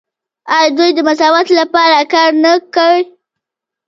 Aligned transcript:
آیا 0.55 0.69
دوی 0.77 0.91
د 0.95 0.99
مساوات 1.07 1.47
لپاره 1.59 1.97
کار 2.13 2.29
نه 2.43 2.53
کوي؟ 2.75 3.01